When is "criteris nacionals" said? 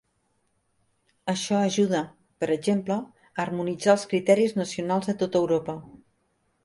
4.15-5.13